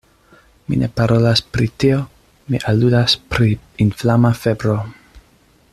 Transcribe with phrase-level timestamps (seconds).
[0.69, 1.99] Mi ne parolas pri tio:
[2.53, 3.53] mi aludas pri
[3.87, 4.79] inflama febro.